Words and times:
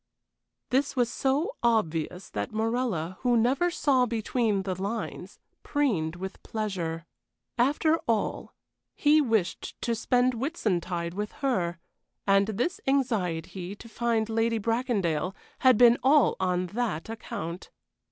This 0.71 0.95
was 0.95 1.11
so 1.11 1.55
obvious 1.61 2.31
that 2.31 2.51
Morella, 2.51 3.19
who 3.21 3.37
never 3.37 3.69
saw 3.69 4.07
between 4.07 4.63
the 4.63 4.73
lines, 4.73 5.39
preened 5.61 6.15
with 6.15 6.41
pleasure. 6.41 7.05
After 7.59 7.97
all, 8.07 8.51
he 8.95 9.21
wished 9.21 9.79
to 9.83 9.93
spend 9.93 10.33
Whitsuntide 10.33 11.13
with 11.13 11.33
her, 11.45 11.77
and 12.25 12.47
this 12.47 12.81
anxiety 12.87 13.75
to 13.75 13.87
find 13.87 14.27
Lady 14.27 14.57
Bracondale 14.57 15.35
had 15.59 15.77
been 15.77 15.99
all 16.01 16.35
on 16.39 16.65
that 16.73 17.07
account. 17.07 17.69